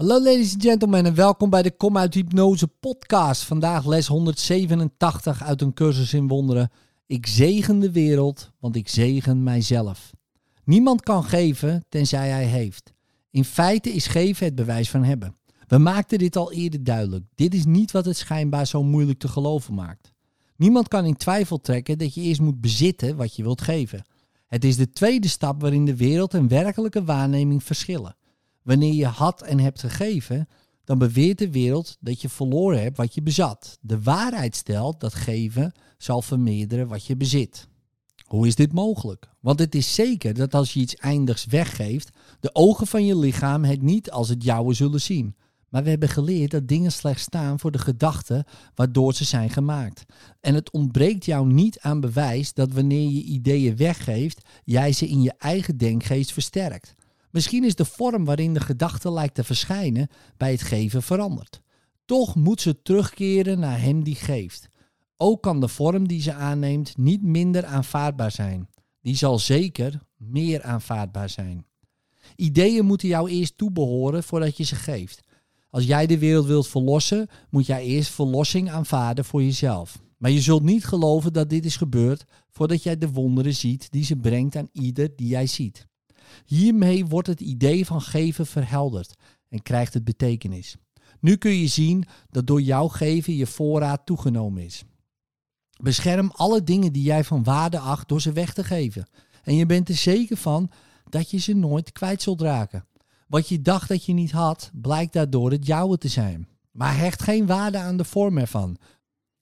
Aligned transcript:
Hallo 0.00 0.22
ladies 0.22 0.52
and 0.52 0.62
gentlemen 0.62 1.06
en 1.06 1.14
welkom 1.14 1.50
bij 1.50 1.62
de 1.62 1.70
Kom 1.70 1.96
uit 1.96 2.14
Hypnose 2.14 2.66
podcast. 2.66 3.42
Vandaag 3.42 3.86
les 3.86 4.06
187 4.06 5.42
uit 5.42 5.62
een 5.62 5.72
cursus 5.72 6.14
in 6.14 6.28
wonderen. 6.28 6.70
Ik 7.06 7.26
zegen 7.26 7.78
de 7.78 7.90
wereld, 7.90 8.50
want 8.60 8.76
ik 8.76 8.88
zegen 8.88 9.42
mijzelf. 9.42 10.10
Niemand 10.64 11.02
kan 11.02 11.24
geven 11.24 11.84
tenzij 11.88 12.28
hij 12.28 12.44
heeft. 12.44 12.92
In 13.30 13.44
feite 13.44 13.90
is 13.90 14.06
geven 14.06 14.46
het 14.46 14.54
bewijs 14.54 14.90
van 14.90 15.04
hebben. 15.04 15.36
We 15.66 15.78
maakten 15.78 16.18
dit 16.18 16.36
al 16.36 16.52
eerder 16.52 16.84
duidelijk. 16.84 17.24
Dit 17.34 17.54
is 17.54 17.64
niet 17.64 17.90
wat 17.90 18.04
het 18.04 18.16
schijnbaar 18.16 18.66
zo 18.66 18.82
moeilijk 18.82 19.18
te 19.18 19.28
geloven 19.28 19.74
maakt. 19.74 20.12
Niemand 20.56 20.88
kan 20.88 21.04
in 21.04 21.16
twijfel 21.16 21.60
trekken 21.60 21.98
dat 21.98 22.14
je 22.14 22.20
eerst 22.20 22.40
moet 22.40 22.60
bezitten 22.60 23.16
wat 23.16 23.36
je 23.36 23.42
wilt 23.42 23.62
geven. 23.62 24.04
Het 24.46 24.64
is 24.64 24.76
de 24.76 24.90
tweede 24.90 25.28
stap 25.28 25.60
waarin 25.60 25.84
de 25.84 25.96
wereld 25.96 26.34
en 26.34 26.48
werkelijke 26.48 27.04
waarneming 27.04 27.64
verschillen. 27.64 28.16
Wanneer 28.62 28.94
je 28.94 29.06
had 29.06 29.42
en 29.42 29.58
hebt 29.58 29.80
gegeven, 29.80 30.48
dan 30.84 30.98
beweert 30.98 31.38
de 31.38 31.50
wereld 31.50 31.96
dat 32.00 32.20
je 32.20 32.28
verloren 32.28 32.82
hebt 32.82 32.96
wat 32.96 33.14
je 33.14 33.22
bezat. 33.22 33.78
De 33.80 34.02
waarheid 34.02 34.56
stelt 34.56 35.00
dat 35.00 35.14
geven 35.14 35.72
zal 35.98 36.22
vermeerderen 36.22 36.88
wat 36.88 37.06
je 37.06 37.16
bezit. 37.16 37.68
Hoe 38.24 38.46
is 38.46 38.54
dit 38.54 38.72
mogelijk? 38.72 39.28
Want 39.40 39.58
het 39.58 39.74
is 39.74 39.94
zeker 39.94 40.34
dat 40.34 40.54
als 40.54 40.72
je 40.72 40.80
iets 40.80 40.96
eindigs 40.96 41.46
weggeeft, 41.46 42.10
de 42.40 42.54
ogen 42.54 42.86
van 42.86 43.04
je 43.04 43.18
lichaam 43.18 43.64
het 43.64 43.82
niet 43.82 44.10
als 44.10 44.28
het 44.28 44.44
jouwe 44.44 44.74
zullen 44.74 45.00
zien. 45.00 45.36
Maar 45.68 45.82
we 45.82 45.90
hebben 45.90 46.08
geleerd 46.08 46.50
dat 46.50 46.68
dingen 46.68 46.92
slechts 46.92 47.22
staan 47.22 47.58
voor 47.58 47.70
de 47.70 47.78
gedachten 47.78 48.44
waardoor 48.74 49.14
ze 49.14 49.24
zijn 49.24 49.50
gemaakt. 49.50 50.04
En 50.40 50.54
het 50.54 50.70
ontbreekt 50.70 51.24
jou 51.24 51.52
niet 51.52 51.80
aan 51.80 52.00
bewijs 52.00 52.52
dat 52.52 52.72
wanneer 52.72 53.10
je 53.10 53.22
ideeën 53.22 53.76
weggeeft, 53.76 54.48
jij 54.64 54.92
ze 54.92 55.08
in 55.08 55.22
je 55.22 55.34
eigen 55.38 55.76
denkgeest 55.76 56.32
versterkt. 56.32 56.94
Misschien 57.30 57.64
is 57.64 57.74
de 57.74 57.84
vorm 57.84 58.24
waarin 58.24 58.54
de 58.54 58.60
gedachte 58.60 59.12
lijkt 59.12 59.34
te 59.34 59.44
verschijnen 59.44 60.08
bij 60.36 60.50
het 60.50 60.62
geven 60.62 61.02
veranderd. 61.02 61.60
Toch 62.04 62.34
moet 62.34 62.60
ze 62.60 62.82
terugkeren 62.82 63.58
naar 63.58 63.80
hem 63.80 64.04
die 64.04 64.14
geeft. 64.14 64.68
Ook 65.16 65.42
kan 65.42 65.60
de 65.60 65.68
vorm 65.68 66.08
die 66.08 66.22
ze 66.22 66.32
aanneemt 66.32 66.96
niet 66.96 67.22
minder 67.22 67.64
aanvaardbaar 67.64 68.30
zijn. 68.30 68.68
Die 69.00 69.16
zal 69.16 69.38
zeker 69.38 70.00
meer 70.16 70.62
aanvaardbaar 70.62 71.28
zijn. 71.28 71.66
Ideeën 72.36 72.84
moeten 72.84 73.08
jou 73.08 73.30
eerst 73.30 73.56
toebehoren 73.56 74.22
voordat 74.22 74.56
je 74.56 74.64
ze 74.64 74.74
geeft. 74.74 75.22
Als 75.70 75.84
jij 75.84 76.06
de 76.06 76.18
wereld 76.18 76.46
wilt 76.46 76.68
verlossen, 76.68 77.28
moet 77.50 77.66
jij 77.66 77.84
eerst 77.84 78.10
verlossing 78.10 78.70
aanvaarden 78.70 79.24
voor 79.24 79.42
jezelf. 79.42 80.02
Maar 80.16 80.30
je 80.30 80.40
zult 80.40 80.62
niet 80.62 80.84
geloven 80.84 81.32
dat 81.32 81.50
dit 81.50 81.64
is 81.64 81.76
gebeurd 81.76 82.24
voordat 82.48 82.82
jij 82.82 82.98
de 82.98 83.10
wonderen 83.10 83.54
ziet 83.54 83.90
die 83.90 84.04
ze 84.04 84.16
brengt 84.16 84.56
aan 84.56 84.68
ieder 84.72 85.16
die 85.16 85.28
jij 85.28 85.46
ziet. 85.46 85.88
Hiermee 86.44 87.06
wordt 87.06 87.28
het 87.28 87.40
idee 87.40 87.86
van 87.86 88.02
geven 88.02 88.46
verhelderd 88.46 89.14
en 89.48 89.62
krijgt 89.62 89.94
het 89.94 90.04
betekenis. 90.04 90.76
Nu 91.20 91.36
kun 91.36 91.50
je 91.50 91.66
zien 91.66 92.04
dat 92.30 92.46
door 92.46 92.60
jouw 92.60 92.88
geven 92.88 93.36
je 93.36 93.46
voorraad 93.46 94.06
toegenomen 94.06 94.64
is. 94.64 94.84
Bescherm 95.82 96.30
alle 96.34 96.62
dingen 96.62 96.92
die 96.92 97.02
jij 97.02 97.24
van 97.24 97.44
waarde 97.44 97.78
acht 97.78 98.08
door 98.08 98.20
ze 98.20 98.32
weg 98.32 98.52
te 98.52 98.64
geven. 98.64 99.08
En 99.42 99.54
je 99.54 99.66
bent 99.66 99.88
er 99.88 99.94
zeker 99.94 100.36
van 100.36 100.70
dat 101.08 101.30
je 101.30 101.38
ze 101.38 101.54
nooit 101.54 101.92
kwijt 101.92 102.22
zult 102.22 102.40
raken. 102.40 102.86
Wat 103.26 103.48
je 103.48 103.62
dacht 103.62 103.88
dat 103.88 104.04
je 104.04 104.12
niet 104.12 104.30
had, 104.30 104.70
blijkt 104.74 105.12
daardoor 105.12 105.50
het 105.50 105.66
jouwe 105.66 105.98
te 105.98 106.08
zijn. 106.08 106.48
Maar 106.70 106.96
hecht 106.96 107.22
geen 107.22 107.46
waarde 107.46 107.78
aan 107.78 107.96
de 107.96 108.04
vorm 108.04 108.38
ervan, 108.38 108.76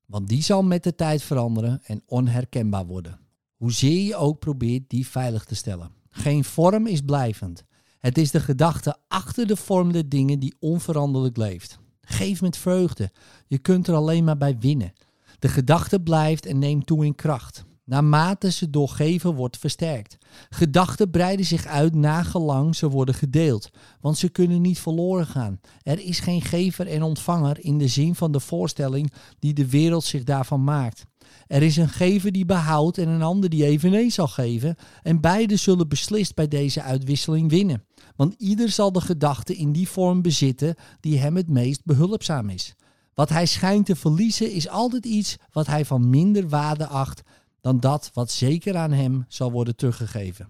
want 0.07 0.29
die 0.29 0.43
zal 0.43 0.63
met 0.63 0.83
de 0.83 0.95
tijd 0.95 1.23
veranderen 1.23 1.81
en 1.85 2.03
onherkenbaar 2.07 2.87
worden. 2.87 3.21
Hoezeer 3.57 4.03
je 4.03 4.17
ook 4.17 4.39
probeert 4.39 4.91
die 4.91 5.07
veilig 5.07 5.45
te 5.45 5.55
stellen. 5.55 5.91
Geen 6.19 6.45
vorm 6.45 6.87
is 6.87 7.01
blijvend. 7.01 7.65
Het 7.99 8.19
is 8.19 8.31
de 8.31 8.41
gedachte 8.41 8.97
achter 9.09 9.47
de 9.47 9.57
vorm 9.57 9.93
der 9.93 10.09
dingen 10.09 10.39
die 10.39 10.55
onveranderlijk 10.61 11.37
leeft. 11.37 11.79
Geef 12.01 12.41
met 12.41 12.57
vreugde. 12.57 13.11
Je 13.47 13.59
kunt 13.59 13.87
er 13.87 13.95
alleen 13.95 14.25
maar 14.25 14.37
bij 14.37 14.59
winnen. 14.59 14.93
De 15.39 15.49
gedachte 15.49 16.01
blijft 16.01 16.47
en 16.47 16.59
neemt 16.59 16.87
toe 16.87 17.05
in 17.05 17.15
kracht. 17.15 17.65
Naarmate 17.89 18.51
ze 18.51 18.71
doorgeven 18.71 19.35
wordt 19.35 19.57
versterkt. 19.59 20.19
Gedachten 20.51 21.11
breiden 21.11 21.47
zich 21.47 21.67
uit 21.67 21.95
nagelang 21.95 22.77
ze 22.77 22.89
worden 22.89 23.15
gedeeld, 23.15 23.71
want 24.01 24.19
ze 24.19 24.29
kunnen 24.29 24.61
niet 24.61 24.79
verloren 24.79 25.27
gaan. 25.27 25.61
Er 25.83 26.01
is 26.01 26.21
geen 26.21 26.43
gever 26.43 26.87
en 26.87 27.03
ontvanger 27.03 27.65
in 27.65 27.79
de 27.79 27.89
zin 27.89 28.15
van 28.15 28.33
de 28.33 28.41
voorstelling 28.41 29.13
die 29.39 29.53
de 29.53 29.69
wereld 29.69 30.05
zich 30.05 30.25
daarvan 30.25 30.65
maakt. 30.65 31.05
Er 31.47 31.63
is 31.63 31.77
een 31.77 31.89
gever 31.89 32.33
die 32.33 32.45
behoudt 32.45 32.99
en 32.99 33.09
een 33.09 33.23
ander 33.23 33.51
die 33.51 33.65
eveneens 33.65 34.15
zal 34.15 34.29
geven, 34.29 34.77
en 35.03 35.21
beide 35.21 35.57
zullen 35.57 35.89
beslist 35.89 36.35
bij 36.35 36.49
deze 36.49 36.83
uitwisseling 36.83 37.51
winnen. 37.51 37.85
Want 38.17 38.35
ieder 38.39 38.69
zal 38.71 38.93
de 38.93 39.01
gedachte 39.01 39.57
in 39.57 39.73
die 39.73 39.89
vorm 39.89 40.23
bezitten 40.23 40.75
die 41.01 41.19
hem 41.19 41.37
het 41.37 41.49
meest 41.49 41.85
behulpzaam 41.85 42.49
is. 42.49 42.75
Wat 43.15 43.29
hij 43.29 43.47
schijnt 43.47 43.87
te 43.87 43.97
verliezen 43.97 44.53
is 44.53 44.69
altijd 44.69 45.07
iets 45.07 45.37
wat 45.53 45.67
hij 45.67 45.85
van 45.85 46.11
minder 46.11 46.49
waarde 46.49 46.87
acht 46.87 47.23
dan 47.69 47.81
dat 47.81 48.11
wat 48.15 48.31
zeker 48.31 48.77
aan 48.77 48.93
hem 48.93 49.25
zal 49.29 49.53
worden 49.53 49.77
teruggegeven. 49.77 50.49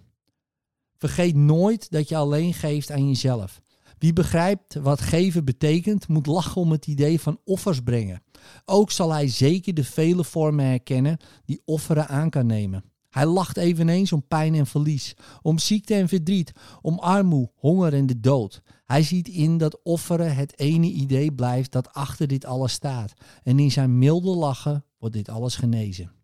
Vergeet 0.96 1.34
nooit 1.34 1.90
dat 1.90 2.08
je 2.08 2.16
alleen 2.16 2.54
geeft 2.54 2.90
aan 2.90 3.08
jezelf. 3.08 3.60
Wie 3.98 4.12
begrijpt 4.12 4.74
wat 4.74 5.00
geven 5.00 5.44
betekent, 5.44 6.08
moet 6.08 6.26
lachen 6.26 6.60
om 6.60 6.70
het 6.70 6.86
idee 6.86 7.20
van 7.20 7.40
offers 7.44 7.80
brengen. 7.80 8.22
Ook 8.64 8.90
zal 8.90 9.12
hij 9.12 9.28
zeker 9.28 9.74
de 9.74 9.84
vele 9.84 10.24
vormen 10.24 10.64
herkennen 10.64 11.18
die 11.44 11.62
offeren 11.64 12.08
aan 12.08 12.30
kan 12.30 12.46
nemen. 12.46 12.84
Hij 13.10 13.26
lacht 13.26 13.56
eveneens 13.56 14.12
om 14.12 14.26
pijn 14.28 14.54
en 14.54 14.66
verlies, 14.66 15.14
om 15.42 15.58
ziekte 15.58 15.94
en 15.94 16.08
verdriet, 16.08 16.52
om 16.80 16.98
armoede, 16.98 17.52
honger 17.54 17.94
en 17.94 18.06
de 18.06 18.20
dood. 18.20 18.62
Hij 18.84 19.02
ziet 19.02 19.28
in 19.28 19.58
dat 19.58 19.82
offeren 19.82 20.34
het 20.34 20.58
ene 20.58 20.86
idee 20.86 21.32
blijft 21.32 21.72
dat 21.72 21.92
achter 21.92 22.26
dit 22.26 22.44
alles 22.44 22.72
staat. 22.72 23.12
En 23.42 23.58
in 23.58 23.70
zijn 23.70 23.98
milde 23.98 24.30
lachen 24.30 24.84
wordt 24.98 25.14
dit 25.14 25.28
alles 25.28 25.56
genezen. 25.56 26.16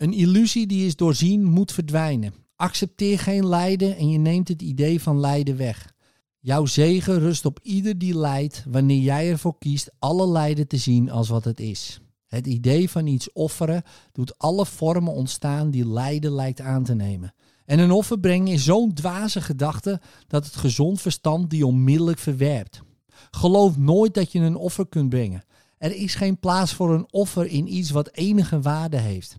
Een 0.00 0.12
illusie 0.12 0.66
die 0.66 0.86
is 0.86 0.96
doorzien 0.96 1.44
moet 1.44 1.72
verdwijnen. 1.72 2.34
Accepteer 2.56 3.18
geen 3.18 3.46
lijden 3.46 3.96
en 3.96 4.10
je 4.10 4.18
neemt 4.18 4.48
het 4.48 4.62
idee 4.62 5.00
van 5.00 5.20
lijden 5.20 5.56
weg. 5.56 5.92
Jouw 6.38 6.66
zegen 6.66 7.18
rust 7.18 7.44
op 7.44 7.58
ieder 7.62 7.98
die 7.98 8.18
lijdt 8.18 8.64
wanneer 8.68 9.00
jij 9.00 9.30
ervoor 9.30 9.58
kiest 9.58 9.90
alle 9.98 10.28
lijden 10.28 10.66
te 10.66 10.76
zien 10.76 11.10
als 11.10 11.28
wat 11.28 11.44
het 11.44 11.60
is. 11.60 12.00
Het 12.26 12.46
idee 12.46 12.90
van 12.90 13.06
iets 13.06 13.32
offeren 13.32 13.82
doet 14.12 14.38
alle 14.38 14.66
vormen 14.66 15.12
ontstaan 15.12 15.70
die 15.70 15.88
lijden 15.88 16.32
lijkt 16.32 16.60
aan 16.60 16.84
te 16.84 16.94
nemen. 16.94 17.34
En 17.64 17.78
een 17.78 17.90
offer 17.90 18.20
brengen 18.20 18.52
is 18.52 18.64
zo'n 18.64 18.94
dwaze 18.94 19.40
gedachte 19.40 20.00
dat 20.26 20.44
het 20.44 20.56
gezond 20.56 21.00
verstand 21.00 21.50
die 21.50 21.66
onmiddellijk 21.66 22.18
verwerpt. 22.18 22.82
Geloof 23.30 23.76
nooit 23.76 24.14
dat 24.14 24.32
je 24.32 24.38
een 24.38 24.56
offer 24.56 24.86
kunt 24.86 25.08
brengen. 25.08 25.44
Er 25.78 25.96
is 25.96 26.14
geen 26.14 26.38
plaats 26.38 26.74
voor 26.74 26.94
een 26.94 27.12
offer 27.12 27.46
in 27.46 27.74
iets 27.74 27.90
wat 27.90 28.10
enige 28.12 28.60
waarde 28.60 28.98
heeft. 28.98 29.38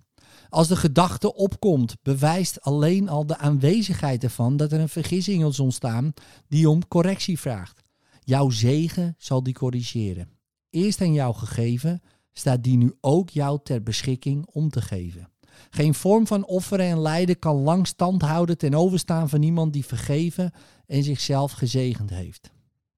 Als 0.52 0.68
de 0.68 0.76
gedachte 0.76 1.36
opkomt, 1.36 1.96
bewijst 2.02 2.62
alleen 2.62 3.10
al 3.10 3.26
de 3.26 3.38
aanwezigheid 3.38 4.24
ervan 4.24 4.58
dat 4.58 4.72
er 4.72 4.80
een 4.80 4.90
vergissing 4.90 5.46
is 5.46 5.60
ontstaan 5.60 6.14
die 6.48 6.70
om 6.70 6.88
correctie 6.88 7.40
vraagt. 7.40 7.84
Jouw 8.20 8.50
zegen 8.50 9.16
zal 9.18 9.44
die 9.44 9.54
corrigeren. 9.54 10.30
Eerst 10.70 11.02
aan 11.02 11.14
jou 11.14 11.36
gegeven, 11.36 12.02
staat 12.34 12.64
die 12.64 12.78
nu 12.78 12.94
ook 13.02 13.30
jou 13.30 13.60
ter 13.64 13.84
beschikking 13.84 14.46
om 14.46 14.70
te 14.70 14.82
geven. 14.82 15.30
Geen 15.70 15.94
vorm 15.94 16.28
van 16.28 16.46
offeren 16.46 16.86
en 16.86 17.00
lijden 17.00 17.40
kan 17.40 17.56
lang 17.56 17.88
stand 17.88 18.22
houden 18.22 18.58
ten 18.58 18.74
overstaan 18.74 19.30
van 19.30 19.42
iemand 19.42 19.74
die 19.74 19.86
vergeven 19.86 20.52
en 20.86 21.04
zichzelf 21.04 21.52
gezegend 21.52 22.10
heeft. 22.10 22.52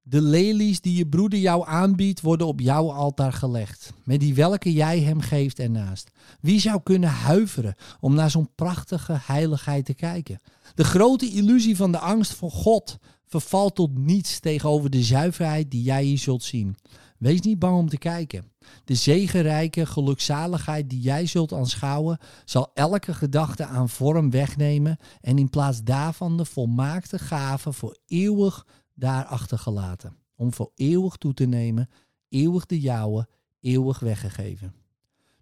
De 0.06 0.22
lelies 0.22 0.80
die 0.80 0.96
je 0.96 1.06
broeder 1.06 1.38
jou 1.38 1.66
aanbiedt, 1.66 2.20
worden 2.20 2.46
op 2.46 2.60
jouw 2.60 2.92
altaar 2.92 3.32
gelegd, 3.32 3.92
met 4.02 4.20
die 4.20 4.34
welke 4.34 4.72
jij 4.72 5.00
hem 5.00 5.20
geeft 5.20 5.58
ernaast. 5.58 6.10
Wie 6.40 6.60
zou 6.60 6.80
kunnen 6.82 7.08
huiveren 7.08 7.74
om 8.00 8.14
naar 8.14 8.30
zo'n 8.30 8.54
prachtige 8.54 9.16
heiligheid 9.20 9.84
te 9.84 9.94
kijken? 9.94 10.40
De 10.74 10.84
grote 10.84 11.30
illusie 11.30 11.76
van 11.76 11.92
de 11.92 11.98
angst 11.98 12.34
voor 12.34 12.50
God 12.50 12.98
vervalt 13.26 13.74
tot 13.74 13.98
niets 13.98 14.40
tegenover 14.40 14.90
de 14.90 15.02
zuiverheid 15.02 15.70
die 15.70 15.82
jij 15.82 16.04
hier 16.04 16.18
zult 16.18 16.42
zien. 16.42 16.76
Wees 17.18 17.40
niet 17.40 17.58
bang 17.58 17.76
om 17.76 17.88
te 17.88 17.98
kijken. 17.98 18.52
De 18.84 18.94
zegenrijke 18.94 19.86
gelukzaligheid 19.86 20.90
die 20.90 21.00
jij 21.00 21.26
zult 21.26 21.52
aanschouwen, 21.52 22.18
zal 22.44 22.70
elke 22.74 23.14
gedachte 23.14 23.64
aan 23.64 23.88
vorm 23.88 24.30
wegnemen 24.30 24.98
en 25.20 25.38
in 25.38 25.50
plaats 25.50 25.82
daarvan 25.82 26.36
de 26.36 26.44
volmaakte 26.44 27.18
gave 27.18 27.72
voor 27.72 27.98
eeuwig 28.06 28.66
daar 28.94 29.24
achtergelaten. 29.24 30.16
Om 30.36 30.52
voor 30.52 30.70
eeuwig 30.74 31.16
toe 31.16 31.34
te 31.34 31.44
nemen, 31.44 31.88
eeuwig 32.28 32.66
de 32.66 32.80
jouwe, 32.80 33.28
eeuwig 33.60 33.98
weggegeven. 33.98 34.74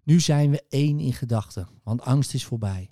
Nu 0.03 0.19
zijn 0.19 0.51
we 0.51 0.63
één 0.69 0.99
in 0.99 1.13
gedachten, 1.13 1.67
want 1.83 2.01
angst 2.01 2.33
is 2.33 2.45
voorbij. 2.45 2.89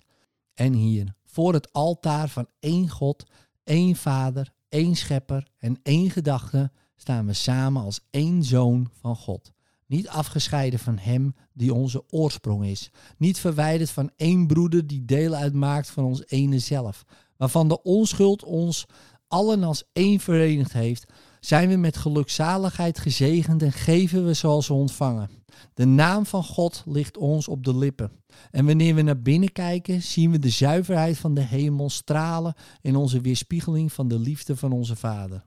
En 0.54 0.72
hier, 0.72 1.14
voor 1.24 1.52
het 1.52 1.72
altaar 1.72 2.28
van 2.28 2.46
één 2.58 2.88
God, 2.88 3.24
één 3.64 3.96
Vader, 3.96 4.52
één 4.68 4.96
Schepper 4.96 5.48
en 5.58 5.78
één 5.82 6.10
gedachte, 6.10 6.70
staan 6.96 7.26
we 7.26 7.32
samen 7.32 7.82
als 7.82 8.00
één 8.10 8.44
zoon 8.44 8.90
van 8.92 9.16
God. 9.16 9.52
Niet 9.86 10.08
afgescheiden 10.08 10.78
van 10.78 10.98
Hem 10.98 11.34
die 11.52 11.74
onze 11.74 12.04
oorsprong 12.10 12.64
is. 12.64 12.90
Niet 13.16 13.38
verwijderd 13.38 13.90
van 13.90 14.10
één 14.16 14.46
broeder 14.46 14.86
die 14.86 15.04
deel 15.04 15.34
uitmaakt 15.34 15.90
van 15.90 16.04
ons 16.04 16.22
ene 16.26 16.58
zelf. 16.58 17.04
Waarvan 17.36 17.68
de 17.68 17.82
onschuld 17.82 18.44
ons 18.44 18.86
allen 19.32 19.62
als 19.62 19.84
één 19.92 20.20
verenigd 20.20 20.72
heeft, 20.72 21.12
zijn 21.40 21.68
we 21.68 21.76
met 21.76 21.96
gelukzaligheid 21.96 22.98
gezegend 22.98 23.62
en 23.62 23.72
geven 23.72 24.26
we 24.26 24.34
zoals 24.34 24.68
we 24.68 24.74
ontvangen. 24.74 25.30
De 25.74 25.84
naam 25.84 26.26
van 26.26 26.44
God 26.44 26.82
ligt 26.86 27.16
ons 27.16 27.48
op 27.48 27.64
de 27.64 27.76
lippen. 27.76 28.10
En 28.50 28.66
wanneer 28.66 28.94
we 28.94 29.02
naar 29.02 29.22
binnen 29.22 29.52
kijken, 29.52 30.02
zien 30.02 30.30
we 30.30 30.38
de 30.38 30.48
zuiverheid 30.48 31.18
van 31.18 31.34
de 31.34 31.40
hemel 31.40 31.90
stralen 31.90 32.54
in 32.80 32.96
onze 32.96 33.20
weerspiegeling 33.20 33.92
van 33.92 34.08
de 34.08 34.18
liefde 34.18 34.56
van 34.56 34.72
onze 34.72 34.96
Vader. 34.96 35.44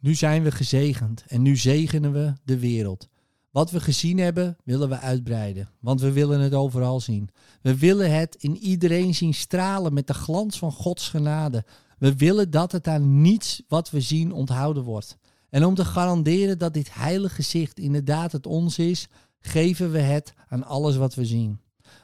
Nu 0.00 0.14
zijn 0.14 0.42
we 0.42 0.50
gezegend 0.50 1.24
en 1.26 1.42
nu 1.42 1.56
zegenen 1.56 2.12
we 2.12 2.32
de 2.44 2.58
wereld. 2.58 3.08
Wat 3.50 3.70
we 3.70 3.80
gezien 3.80 4.18
hebben, 4.18 4.56
willen 4.64 4.88
we 4.88 4.98
uitbreiden, 4.98 5.68
want 5.80 6.00
we 6.00 6.12
willen 6.12 6.40
het 6.40 6.54
overal 6.54 7.00
zien. 7.00 7.28
We 7.62 7.76
willen 7.78 8.14
het 8.14 8.34
in 8.34 8.56
iedereen 8.56 9.14
zien 9.14 9.34
stralen 9.34 9.94
met 9.94 10.06
de 10.06 10.14
glans 10.14 10.58
van 10.58 10.72
Gods 10.72 11.08
genade. 11.08 11.64
We 11.98 12.16
willen 12.16 12.50
dat 12.50 12.72
het 12.72 12.86
aan 12.88 13.20
niets 13.20 13.62
wat 13.68 13.90
we 13.90 14.00
zien 14.00 14.32
onthouden 14.32 14.82
wordt. 14.82 15.18
En 15.50 15.64
om 15.64 15.74
te 15.74 15.84
garanderen 15.84 16.58
dat 16.58 16.74
dit 16.74 16.94
heilige 16.94 17.42
zicht 17.42 17.78
inderdaad 17.78 18.32
het 18.32 18.46
ons 18.46 18.78
is, 18.78 19.08
geven 19.38 19.90
we 19.90 19.98
het 19.98 20.34
aan 20.48 20.64
alles 20.64 20.96
wat 20.96 21.14
we 21.14 21.24
zien. 21.24 21.60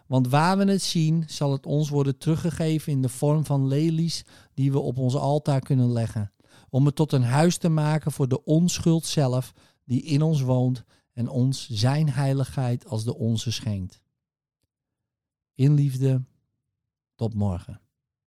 Want 0.07 0.29
waar 0.29 0.59
we 0.59 0.65
het 0.65 0.83
zien, 0.83 1.25
zal 1.27 1.53
het 1.53 1.67
ons 1.67 1.89
worden 1.89 2.19
teruggegeven 2.19 2.93
in 2.93 3.03
de 3.03 3.09
vorm 3.09 3.45
van 3.45 3.67
lelies 3.67 4.25
die 4.55 4.73
we 4.73 4.79
op 4.79 4.99
ons 4.99 5.15
altaar 5.15 5.61
kunnen 5.61 5.93
leggen. 5.93 6.33
Om 6.71 6.87
het 6.87 6.95
tot 6.95 7.13
een 7.13 7.23
huis 7.23 7.57
te 7.57 7.69
maken 7.69 8.13
voor 8.13 8.29
de 8.29 8.45
onschuld 8.45 9.07
zelf 9.07 9.53
die 9.85 10.03
in 10.03 10.23
ons 10.23 10.41
woont 10.41 10.85
en 11.13 11.29
ons 11.29 11.69
zijn 11.71 12.11
heiligheid 12.11 12.87
als 12.87 13.05
de 13.05 13.17
onze 13.17 13.53
schenkt. 13.53 14.03
In 15.55 15.75
liefde, 15.75 16.25
tot 17.15 17.35
morgen. 17.35 17.82